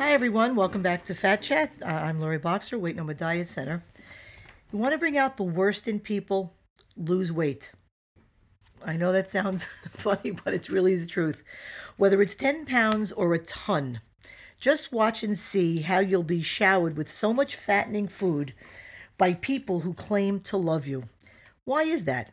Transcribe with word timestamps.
Hi, 0.00 0.12
everyone. 0.12 0.56
Welcome 0.56 0.80
back 0.80 1.04
to 1.04 1.14
Fat 1.14 1.42
Chat. 1.42 1.72
Uh, 1.82 1.88
I'm 1.88 2.20
Lori 2.20 2.38
Boxer, 2.38 2.78
Weight 2.78 2.96
No 2.96 3.04
More 3.04 3.12
Diet 3.12 3.48
Center. 3.48 3.84
You 4.72 4.78
want 4.78 4.92
to 4.92 4.98
bring 4.98 5.18
out 5.18 5.36
the 5.36 5.42
worst 5.42 5.86
in 5.86 6.00
people? 6.00 6.54
Lose 6.96 7.30
weight. 7.30 7.70
I 8.82 8.96
know 8.96 9.12
that 9.12 9.30
sounds 9.30 9.64
funny, 9.90 10.30
but 10.30 10.54
it's 10.54 10.70
really 10.70 10.96
the 10.96 11.06
truth. 11.06 11.44
Whether 11.98 12.22
it's 12.22 12.34
10 12.34 12.64
pounds 12.64 13.12
or 13.12 13.34
a 13.34 13.38
ton, 13.38 14.00
just 14.58 14.90
watch 14.90 15.22
and 15.22 15.36
see 15.36 15.82
how 15.82 15.98
you'll 15.98 16.22
be 16.22 16.40
showered 16.40 16.96
with 16.96 17.12
so 17.12 17.34
much 17.34 17.54
fattening 17.54 18.08
food 18.08 18.54
by 19.18 19.34
people 19.34 19.80
who 19.80 19.92
claim 19.92 20.38
to 20.40 20.56
love 20.56 20.86
you. 20.86 21.04
Why 21.64 21.82
is 21.82 22.06
that? 22.06 22.32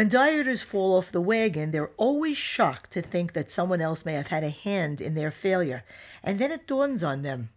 When 0.00 0.08
dieters 0.08 0.64
fall 0.64 0.96
off 0.96 1.12
the 1.12 1.20
wagon, 1.20 1.72
they're 1.72 1.92
always 1.98 2.38
shocked 2.38 2.90
to 2.92 3.02
think 3.02 3.34
that 3.34 3.50
someone 3.50 3.82
else 3.82 4.06
may 4.06 4.14
have 4.14 4.28
had 4.28 4.42
a 4.42 4.48
hand 4.48 4.98
in 4.98 5.14
their 5.14 5.30
failure. 5.30 5.84
And 6.22 6.38
then 6.38 6.50
it 6.50 6.66
dawns 6.66 7.04
on 7.04 7.20
them 7.20 7.50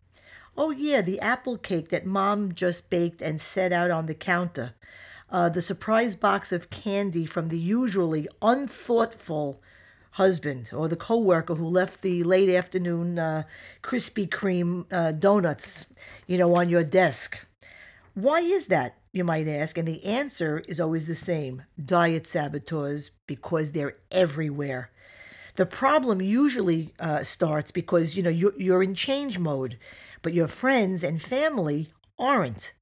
oh, 0.58 0.72
yeah, 0.72 1.02
the 1.02 1.22
apple 1.22 1.58
cake 1.58 1.88
that 1.88 2.06
mom 2.06 2.54
just 2.54 2.90
baked 2.90 3.22
and 3.22 3.40
set 3.40 3.72
out 3.72 3.92
on 3.92 4.08
the 4.08 4.14
counter, 4.14 4.74
uh, 5.30 5.48
the 5.48 5.62
surprise 5.62 6.16
box 6.16 6.52
of 6.52 6.70
candy 6.70 7.26
from 7.26 7.48
the 7.48 7.58
usually 7.58 8.28
unthoughtful 8.42 9.62
husband 10.12 10.70
or 10.74 10.90
the 10.90 10.98
coworker 10.98 11.55
who 11.55 11.66
left 11.66 12.02
the 12.02 12.26
late 12.26 12.50
afternoon 12.50 13.18
uh, 13.18 13.44
Krispy 13.82 14.28
Kreme 14.28 14.86
uh, 14.91 15.14
donuts, 15.14 15.85
you 16.28 16.38
know, 16.38 16.54
on 16.55 16.68
your 16.68 16.84
desk. 16.84 17.46
Why 18.16 18.41
is 18.41 18.68
that? 18.68 18.98
You 19.14 19.24
might 19.24 19.48
ask, 19.48 19.78
and 19.78 19.88
the 19.88 20.04
answer 20.04 20.64
is 20.68 20.80
always 20.80 21.06
the 21.06 21.16
same 21.16 21.64
diet 21.84 22.26
saboteurs 22.26 23.12
because 23.28 23.72
they're 23.72 23.96
everywhere. 24.12 24.90
The 25.56 25.68
problem 25.68 26.20
usually 26.20 26.96
uh, 27.00 27.22
starts 27.22 27.72
because 27.72 28.18
you 28.18 28.24
know 28.24 28.32
you're, 28.32 28.58
you're 28.58 28.82
in 28.82 28.96
change 28.96 29.38
mode, 29.38 29.78
but 30.24 30.34
your 30.34 30.48
friends 30.48 31.04
and 31.04 31.22
family 31.22 31.90
aren't. 32.18 32.74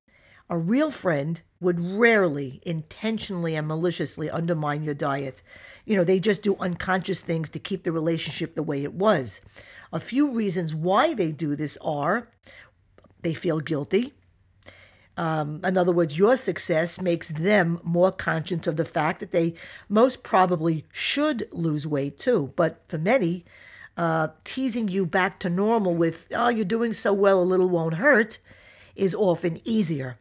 A 0.50 0.58
real 0.58 0.90
friend 0.90 1.42
would 1.60 1.80
rarely 1.80 2.62
intentionally 2.66 3.56
and 3.56 3.68
maliciously 3.68 4.30
undermine 4.30 4.84
your 4.84 4.94
diet. 4.94 5.42
You 5.86 5.98
know, 5.98 6.04
they 6.06 6.20
just 6.20 6.44
do 6.44 6.56
unconscious 6.60 7.20
things 7.20 7.50
to 7.50 7.60
keep 7.60 7.84
the 7.84 7.92
relationship 7.92 8.56
the 8.56 8.64
way 8.64 8.84
it 8.84 8.94
was. 8.94 9.42
A 9.92 10.00
few 10.00 10.32
reasons 10.32 10.74
why 10.74 11.14
they 11.14 11.32
do 11.34 11.58
this 11.58 11.78
are 11.82 12.30
they 13.22 13.34
feel 13.34 13.60
guilty, 13.60 14.14
um, 15.18 15.60
in 15.64 15.78
other 15.78 15.92
words, 15.92 16.18
your 16.18 16.38
success 16.38 17.02
makes 17.02 17.30
them 17.30 17.80
more 17.84 18.12
conscious 18.12 18.66
of 18.68 18.78
the 18.78 18.86
fact 18.86 19.20
that 19.20 19.32
they 19.32 19.54
most 19.90 20.24
probably 20.24 20.86
should 20.92 21.48
lose 21.52 21.86
weight 21.86 22.18
too. 22.18 22.54
But 22.56 22.82
for 22.88 22.98
many, 22.98 23.46
uh, 23.98 24.30
teasing 24.44 24.88
you 24.88 25.06
back 25.06 25.40
to 25.40 25.50
normal 25.50 25.96
with, 25.96 26.28
oh, 26.34 26.50
you're 26.50 26.66
doing 26.66 26.94
so 26.94 27.14
well, 27.14 27.42
a 27.42 27.44
little 27.44 27.70
won't 27.70 27.96
hurt, 27.96 28.40
is 28.96 29.14
often 29.14 29.60
easier. 29.66 30.18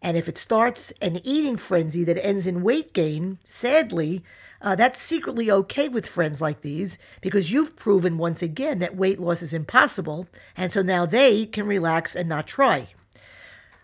And 0.00 0.16
if 0.16 0.28
it 0.28 0.38
starts 0.38 0.92
an 1.02 1.18
eating 1.24 1.56
frenzy 1.56 2.04
that 2.04 2.24
ends 2.24 2.46
in 2.46 2.62
weight 2.62 2.92
gain, 2.92 3.38
sadly, 3.42 4.22
uh, 4.62 4.76
that's 4.76 5.00
secretly 5.00 5.50
okay 5.50 5.88
with 5.88 6.06
friends 6.06 6.40
like 6.40 6.62
these 6.62 6.98
because 7.20 7.50
you've 7.50 7.76
proven 7.76 8.18
once 8.18 8.42
again 8.42 8.78
that 8.78 8.96
weight 8.96 9.20
loss 9.20 9.42
is 9.42 9.52
impossible, 9.52 10.28
and 10.56 10.72
so 10.72 10.82
now 10.82 11.06
they 11.06 11.46
can 11.46 11.66
relax 11.66 12.14
and 12.14 12.28
not 12.28 12.46
try. 12.46 12.88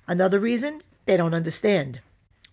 Another 0.06 0.38
reason, 0.38 0.82
they 1.06 1.16
don't 1.16 1.34
understand. 1.34 2.00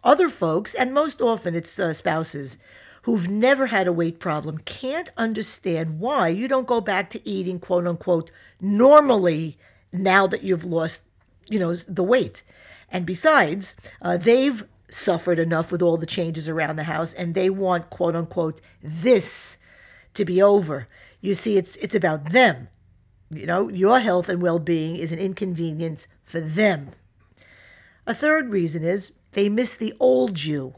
Other 0.03 0.30
folks, 0.30 0.74
and 0.74 0.94
most 0.94 1.22
often 1.22 1.56
it's 1.56 1.80
uh, 1.80 1.94
spouses, 1.94 2.58
who've 3.03 3.30
never 3.30 3.68
had 3.68 3.88
a 3.88 3.94
weight 3.94 4.20
problem 4.20 4.59
can't 4.59 5.09
understand 5.18 6.00
why 6.00 6.28
you 6.28 6.48
don't 6.48 6.68
go 6.68 6.81
back 6.81 7.09
to 7.09 7.28
eating 7.28 7.59
quote 7.59 7.88
unquote 7.88 8.31
normally 8.59 9.58
now 9.92 10.28
that 10.28 10.44
you've 10.44 10.66
lost, 10.66 11.03
you 11.50 11.59
know, 11.59 11.74
the 11.74 12.03
weight. 12.03 12.44
And 12.92 13.06
besides, 13.06 13.75
uh, 14.02 14.18
they've 14.18 14.64
suffered 14.90 15.40
enough 15.40 15.72
with 15.72 15.81
all 15.81 15.98
the 15.98 16.06
changes 16.06 16.48
around 16.48 16.75
the 16.75 16.84
house 16.84 17.14
and 17.14 17.34
they 17.34 17.50
want 17.50 17.90
quote 17.90 18.16
unquote 18.16 18.62
this 18.84 19.58
to 20.14 20.25
be 20.25 20.42
over. 20.42 20.88
You 21.22 21.36
see, 21.36 21.58
it's 21.58 21.75
it's 21.78 21.96
about 21.96 22.31
them. 22.31 22.68
You 23.30 23.46
know, 23.46 23.70
your 23.70 24.00
health 24.00 24.28
and 24.28 24.42
well-being 24.42 24.98
is 24.98 25.12
an 25.12 25.20
inconvenience 25.20 26.08
for 26.24 26.42
them. 26.42 26.92
A 28.07 28.13
third 28.13 28.51
reason 28.51 28.84
is 28.84 29.13
they 29.34 29.47
miss 29.47 29.75
the 29.75 29.94
old 30.00 30.44
you, 30.44 30.73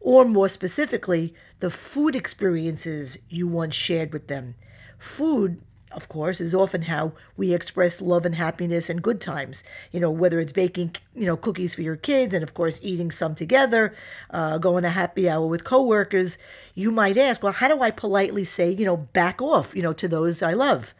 or 0.00 0.24
more 0.24 0.48
specifically, 0.48 1.34
the 1.58 1.70
food 1.70 2.14
experiences 2.14 3.18
you 3.28 3.48
once 3.48 3.74
shared 3.74 4.12
with 4.12 4.28
them. 4.28 4.54
Food, 4.98 5.60
of 5.90 6.08
course, 6.08 6.40
is 6.40 6.54
often 6.54 6.82
how 6.82 7.12
we 7.36 7.52
express 7.52 8.00
love 8.00 8.24
and 8.24 8.36
happiness 8.36 8.88
and 8.88 9.02
good 9.02 9.20
times. 9.20 9.64
You 9.90 10.00
know, 10.00 10.10
whether 10.10 10.38
it's 10.40 10.52
baking, 10.52 10.96
you 11.14 11.26
know, 11.26 11.36
cookies 11.36 11.74
for 11.74 11.82
your 11.82 11.96
kids, 11.96 12.32
and 12.32 12.42
of 12.42 12.54
course, 12.54 12.78
eating 12.82 13.10
some 13.10 13.34
together, 13.34 13.92
uh, 14.30 14.58
going 14.58 14.84
to 14.84 14.90
happy 14.90 15.28
hour 15.28 15.46
with 15.46 15.64
coworkers. 15.64 16.38
You 16.74 16.92
might 16.92 17.18
ask, 17.18 17.42
well, 17.42 17.52
how 17.52 17.68
do 17.68 17.80
I 17.80 17.90
politely 17.90 18.44
say, 18.44 18.70
you 18.72 18.84
know, 18.84 18.96
back 18.96 19.42
off, 19.42 19.74
you 19.74 19.82
know, 19.82 19.92
to 19.94 20.08
those 20.08 20.42
I 20.42 20.52
love? 20.52 20.94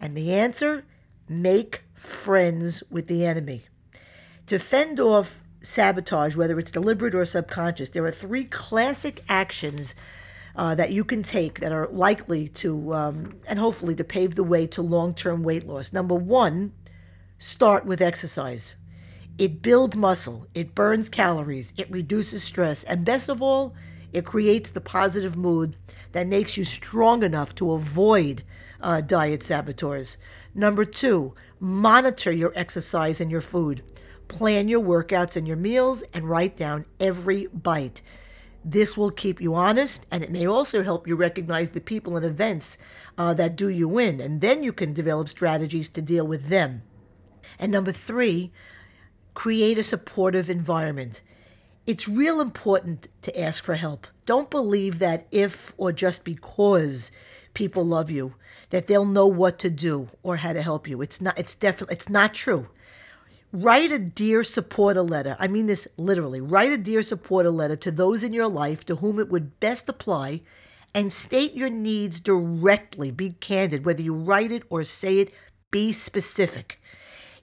And 0.00 0.16
the 0.16 0.32
answer: 0.32 0.84
make 1.28 1.82
friends 1.94 2.84
with 2.90 3.08
the 3.08 3.24
enemy. 3.26 3.67
To 4.48 4.58
fend 4.58 4.98
off 4.98 5.42
sabotage, 5.60 6.34
whether 6.34 6.58
it's 6.58 6.70
deliberate 6.70 7.14
or 7.14 7.26
subconscious, 7.26 7.90
there 7.90 8.06
are 8.06 8.10
three 8.10 8.44
classic 8.44 9.22
actions 9.28 9.94
uh, 10.56 10.74
that 10.74 10.90
you 10.90 11.04
can 11.04 11.22
take 11.22 11.60
that 11.60 11.70
are 11.70 11.86
likely 11.88 12.48
to, 12.48 12.94
um, 12.94 13.38
and 13.46 13.58
hopefully 13.58 13.94
to 13.96 14.04
pave 14.04 14.36
the 14.36 14.42
way 14.42 14.66
to 14.68 14.80
long 14.80 15.12
term 15.12 15.42
weight 15.42 15.66
loss. 15.66 15.92
Number 15.92 16.14
one, 16.14 16.72
start 17.36 17.84
with 17.84 18.00
exercise. 18.00 18.74
It 19.36 19.60
builds 19.60 19.98
muscle, 19.98 20.46
it 20.54 20.74
burns 20.74 21.10
calories, 21.10 21.74
it 21.76 21.90
reduces 21.90 22.42
stress, 22.42 22.84
and 22.84 23.04
best 23.04 23.28
of 23.28 23.42
all, 23.42 23.74
it 24.14 24.24
creates 24.24 24.70
the 24.70 24.80
positive 24.80 25.36
mood 25.36 25.76
that 26.12 26.26
makes 26.26 26.56
you 26.56 26.64
strong 26.64 27.22
enough 27.22 27.54
to 27.56 27.72
avoid 27.72 28.44
uh, 28.80 29.02
diet 29.02 29.42
saboteurs. 29.42 30.16
Number 30.54 30.86
two, 30.86 31.34
monitor 31.60 32.32
your 32.32 32.52
exercise 32.56 33.20
and 33.20 33.30
your 33.30 33.42
food. 33.42 33.82
Plan 34.28 34.68
your 34.68 34.82
workouts 34.82 35.36
and 35.36 35.48
your 35.48 35.56
meals 35.56 36.02
and 36.14 36.28
write 36.28 36.56
down 36.56 36.84
every 37.00 37.46
bite. 37.46 38.02
This 38.64 38.96
will 38.96 39.10
keep 39.10 39.40
you 39.40 39.54
honest 39.54 40.06
and 40.10 40.22
it 40.22 40.30
may 40.30 40.46
also 40.46 40.82
help 40.82 41.06
you 41.06 41.16
recognize 41.16 41.70
the 41.70 41.80
people 41.80 42.16
and 42.16 42.24
events 42.24 42.78
uh, 43.16 43.34
that 43.34 43.56
do 43.56 43.68
you 43.68 43.98
in, 43.98 44.20
and 44.20 44.40
then 44.40 44.62
you 44.62 44.72
can 44.72 44.92
develop 44.92 45.28
strategies 45.28 45.88
to 45.88 46.00
deal 46.00 46.26
with 46.26 46.46
them. 46.46 46.82
And 47.58 47.72
number 47.72 47.90
three, 47.90 48.52
create 49.34 49.76
a 49.76 49.82
supportive 49.82 50.48
environment. 50.48 51.20
It's 51.86 52.08
real 52.08 52.40
important 52.40 53.08
to 53.22 53.40
ask 53.40 53.64
for 53.64 53.74
help. 53.74 54.06
Don't 54.24 54.50
believe 54.50 55.00
that 55.00 55.26
if 55.32 55.74
or 55.76 55.90
just 55.90 56.24
because 56.24 57.10
people 57.54 57.84
love 57.84 58.10
you, 58.10 58.34
that 58.70 58.86
they'll 58.86 59.04
know 59.04 59.26
what 59.26 59.58
to 59.60 59.70
do 59.70 60.08
or 60.22 60.36
how 60.36 60.52
to 60.52 60.62
help 60.62 60.86
you. 60.86 61.02
It's 61.02 61.20
not 61.20 61.38
it's 61.38 61.54
definitely 61.54 61.94
it's 61.94 62.08
not 62.08 62.34
true. 62.34 62.68
Write 63.50 63.90
a 63.90 63.98
dear 63.98 64.44
supporter 64.44 65.00
letter. 65.00 65.34
I 65.38 65.48
mean 65.48 65.66
this 65.66 65.88
literally. 65.96 66.40
Write 66.40 66.70
a 66.70 66.76
dear 66.76 67.02
supporter 67.02 67.50
letter 67.50 67.76
to 67.76 67.90
those 67.90 68.22
in 68.22 68.34
your 68.34 68.48
life 68.48 68.84
to 68.84 68.96
whom 68.96 69.18
it 69.18 69.30
would 69.30 69.58
best 69.58 69.88
apply 69.88 70.42
and 70.94 71.10
state 71.10 71.54
your 71.54 71.70
needs 71.70 72.20
directly. 72.20 73.10
Be 73.10 73.30
candid. 73.40 73.86
Whether 73.86 74.02
you 74.02 74.14
write 74.14 74.52
it 74.52 74.64
or 74.68 74.82
say 74.82 75.20
it, 75.20 75.32
be 75.70 75.92
specific. 75.92 76.78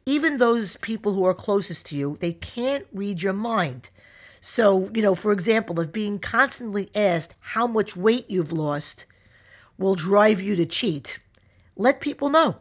Even 0.06 0.38
those 0.38 0.78
people 0.78 1.13
who 1.13 1.25
are 1.25 1.34
closest 1.34 1.88
to 1.88 1.98
you, 1.98 2.18
they 2.19 2.34
can't 2.34 2.86
read 2.94 3.24
your 3.24 3.34
mind. 3.34 3.90
So, 4.40 4.92
you 4.94 5.02
know, 5.02 5.16
for 5.16 5.31
example, 5.31 5.80
if 5.80 5.92
being 5.92 6.19
constantly 6.19 6.92
asked 6.94 7.34
how 7.40 7.66
much 7.66 7.98
weight 7.98 8.30
you've 8.30 8.52
lost 8.52 9.06
will 9.80 9.96
drive 9.96 10.40
you 10.40 10.56
to 10.56 10.68
cheat, 10.68 11.19
let 11.75 12.00
people 12.00 12.30
know 12.30 12.57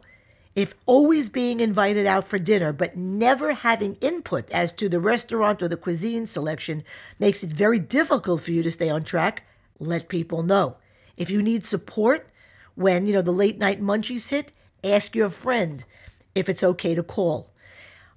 if 0.55 0.73
always 0.85 1.27
being 1.29 1.59
invited 1.59 2.05
out 2.05 2.25
for 2.25 2.39
dinner 2.39 2.71
but 2.71 2.95
never 2.95 3.53
having 3.53 3.95
input 3.95 4.49
as 4.51 4.71
to 4.71 4.87
the 4.87 5.01
restaurant 5.01 5.61
or 5.61 5.67
the 5.67 5.77
cuisine 5.77 6.25
selection 6.25 6.83
makes 7.19 7.43
it 7.43 7.51
very 7.51 7.77
difficult 7.77 8.41
for 8.41 8.51
you 8.51 8.63
to 8.63 8.71
stay 8.71 8.89
on 8.89 9.03
track, 9.03 9.43
let 9.79 10.07
people 10.07 10.43
know. 10.43 10.77
If 11.17 11.29
you 11.29 11.41
need 11.41 11.65
support 11.65 12.29
when, 12.75 13.05
you 13.05 13.13
know, 13.13 13.21
the 13.21 13.31
late 13.31 13.57
night 13.57 13.81
munchies 13.81 14.29
hit, 14.29 14.53
ask 14.83 15.13
your 15.13 15.29
friend 15.29 15.83
if 16.33 16.47
it's 16.47 16.63
okay 16.63 16.95
to 16.95 17.03
call. 17.03 17.51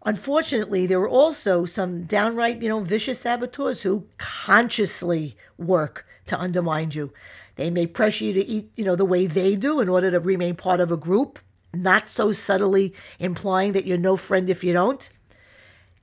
Unfortunately, 0.04 0.86
there 0.86 1.00
are 1.00 1.08
also 1.08 1.64
some 1.64 2.04
downright, 2.04 2.62
you 2.62 2.68
know, 2.68 2.80
vicious 2.80 3.20
saboteurs 3.20 3.82
who 3.82 4.06
consciously 4.16 5.36
work 5.56 6.06
to 6.26 6.38
undermine 6.38 6.92
you. 6.92 7.12
They 7.56 7.68
may 7.68 7.86
pressure 7.88 8.26
you 8.26 8.32
to 8.34 8.46
eat, 8.46 8.70
you 8.76 8.84
know, 8.84 8.94
the 8.94 9.04
way 9.04 9.26
they 9.26 9.56
do 9.56 9.80
in 9.80 9.88
order 9.88 10.12
to 10.12 10.20
remain 10.20 10.54
part 10.54 10.78
of 10.78 10.92
a 10.92 10.96
group 10.96 11.40
not 11.74 12.08
so 12.08 12.32
subtly 12.32 12.94
implying 13.18 13.72
that 13.72 13.86
you're 13.86 13.98
no 13.98 14.16
friend 14.16 14.48
if 14.48 14.64
you 14.64 14.72
don't, 14.72 15.10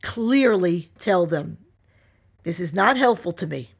clearly 0.01 0.89
tell 0.99 1.25
them, 1.25 1.57
this 2.43 2.59
is 2.59 2.73
not 2.73 2.97
helpful 2.97 3.31
to 3.33 3.47
me. 3.47 3.71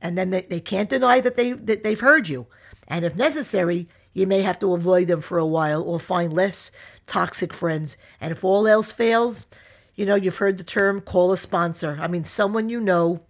And 0.00 0.16
then 0.16 0.30
they, 0.30 0.42
they 0.42 0.60
can't 0.60 0.88
deny 0.88 1.20
that, 1.20 1.36
they, 1.36 1.52
that 1.52 1.82
they've 1.82 2.00
heard 2.00 2.28
you. 2.28 2.46
And 2.88 3.04
if 3.04 3.16
necessary, 3.16 3.88
you 4.12 4.26
may 4.26 4.42
have 4.42 4.58
to 4.60 4.74
avoid 4.74 5.08
them 5.08 5.20
for 5.20 5.38
a 5.38 5.46
while 5.46 5.82
or 5.82 6.00
find 6.00 6.32
less 6.32 6.72
toxic 7.06 7.52
friends. 7.52 7.96
And 8.20 8.32
if 8.32 8.44
all 8.44 8.66
else 8.66 8.92
fails, 8.92 9.46
you 9.94 10.06
know, 10.06 10.14
you've 10.14 10.38
heard 10.38 10.58
the 10.58 10.64
term 10.64 11.00
call 11.00 11.32
a 11.32 11.36
sponsor. 11.36 11.98
I 12.00 12.08
mean, 12.08 12.24
someone 12.24 12.68
you 12.68 12.80
know 12.80 13.22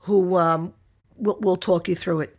who 0.00 0.36
um, 0.36 0.74
will, 1.16 1.38
will 1.40 1.56
talk 1.56 1.88
you 1.88 1.96
through 1.96 2.20
it. 2.20 2.38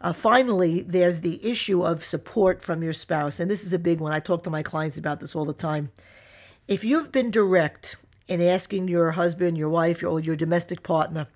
Uh, 0.00 0.12
finally, 0.12 0.82
there's 0.82 1.22
the 1.22 1.44
issue 1.44 1.82
of 1.82 2.04
support 2.04 2.62
from 2.62 2.82
your 2.82 2.92
spouse. 2.92 3.40
And 3.40 3.50
this 3.50 3.64
is 3.64 3.72
a 3.72 3.78
big 3.78 4.00
one. 4.00 4.12
I 4.12 4.20
talk 4.20 4.44
to 4.44 4.50
my 4.50 4.62
clients 4.62 4.96
about 4.96 5.20
this 5.20 5.34
all 5.34 5.44
the 5.44 5.52
time. 5.52 5.90
If 6.68 6.84
you've 6.84 7.10
been 7.10 7.30
direct 7.30 7.96
in 8.28 8.40
asking 8.40 8.88
your 8.88 9.12
husband, 9.12 9.58
your 9.58 9.70
wife, 9.70 10.02
or 10.02 10.20
your 10.20 10.36
domestic 10.36 10.82
partner 10.82 11.26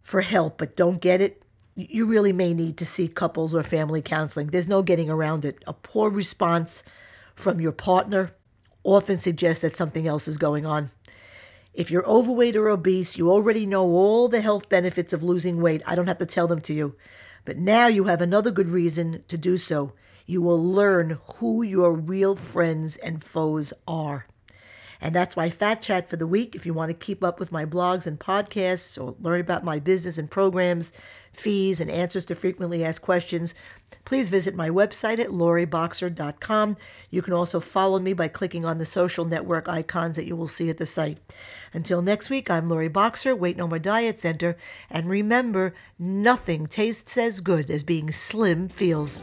for 0.00 0.22
help, 0.22 0.58
but 0.58 0.76
don't 0.76 1.00
get 1.00 1.20
it, 1.20 1.44
you 1.76 2.06
really 2.06 2.32
may 2.32 2.54
need 2.54 2.76
to 2.78 2.86
seek 2.86 3.14
couples 3.14 3.54
or 3.54 3.62
family 3.62 4.02
counseling. 4.02 4.48
There's 4.48 4.68
no 4.68 4.82
getting 4.82 5.08
around 5.08 5.44
it. 5.44 5.62
A 5.66 5.72
poor 5.72 6.10
response 6.10 6.82
from 7.36 7.60
your 7.60 7.72
partner 7.72 8.30
often 8.82 9.18
suggests 9.18 9.62
that 9.62 9.76
something 9.76 10.06
else 10.06 10.26
is 10.26 10.38
going 10.38 10.66
on. 10.66 10.90
If 11.74 11.90
you're 11.90 12.08
overweight 12.08 12.56
or 12.56 12.68
obese, 12.68 13.16
you 13.16 13.30
already 13.30 13.64
know 13.64 13.84
all 13.84 14.26
the 14.26 14.40
health 14.40 14.68
benefits 14.68 15.12
of 15.12 15.22
losing 15.22 15.62
weight. 15.62 15.82
I 15.86 15.94
don't 15.94 16.08
have 16.08 16.18
to 16.18 16.26
tell 16.26 16.48
them 16.48 16.60
to 16.62 16.74
you. 16.74 16.96
But 17.44 17.58
now 17.58 17.86
you 17.86 18.04
have 18.04 18.20
another 18.20 18.50
good 18.50 18.68
reason 18.68 19.24
to 19.28 19.38
do 19.38 19.56
so. 19.56 19.92
You 20.26 20.42
will 20.42 20.62
learn 20.62 21.18
who 21.36 21.62
your 21.62 21.94
real 21.94 22.34
friends 22.34 22.96
and 22.96 23.22
foes 23.22 23.72
are. 23.86 24.26
And 25.00 25.14
that's 25.14 25.36
my 25.36 25.48
Fat 25.48 25.80
Chat 25.80 26.08
for 26.08 26.16
the 26.16 26.26
week. 26.26 26.54
If 26.54 26.66
you 26.66 26.74
want 26.74 26.90
to 26.90 26.94
keep 26.94 27.22
up 27.22 27.38
with 27.38 27.52
my 27.52 27.64
blogs 27.64 28.06
and 28.06 28.18
podcasts 28.18 29.00
or 29.00 29.14
learn 29.20 29.40
about 29.40 29.64
my 29.64 29.78
business 29.78 30.18
and 30.18 30.30
programs, 30.30 30.92
fees, 31.32 31.80
and 31.80 31.90
answers 31.90 32.24
to 32.26 32.34
frequently 32.34 32.84
asked 32.84 33.02
questions, 33.02 33.54
please 34.04 34.28
visit 34.28 34.54
my 34.54 34.68
website 34.68 35.18
at 35.18 35.28
loriboxer.com. 35.28 36.76
You 37.10 37.22
can 37.22 37.32
also 37.32 37.60
follow 37.60 37.98
me 37.98 38.12
by 38.12 38.28
clicking 38.28 38.64
on 38.64 38.78
the 38.78 38.84
social 38.84 39.24
network 39.24 39.68
icons 39.68 40.16
that 40.16 40.26
you 40.26 40.36
will 40.36 40.48
see 40.48 40.68
at 40.68 40.78
the 40.78 40.86
site. 40.86 41.18
Until 41.72 42.02
next 42.02 42.30
week, 42.30 42.50
I'm 42.50 42.68
Lori 42.68 42.88
Boxer, 42.88 43.36
Weight 43.36 43.56
No 43.56 43.68
More 43.68 43.78
Diet 43.78 44.20
Center, 44.20 44.56
and 44.90 45.06
remember, 45.06 45.74
nothing 45.98 46.66
tastes 46.66 47.16
as 47.16 47.40
good 47.40 47.70
as 47.70 47.84
being 47.84 48.10
slim 48.10 48.68
feels. 48.68 49.22